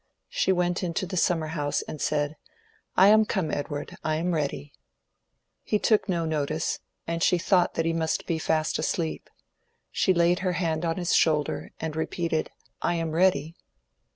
[0.29, 2.35] She went into the summerhouse and said,
[2.97, 4.73] "I am come, Edward; I am ready."
[5.61, 9.29] He took no notice, and she thought that he must be fast asleep.
[9.91, 12.49] She laid her hand on his shoulder, and repeated,
[12.81, 13.55] "I am ready!"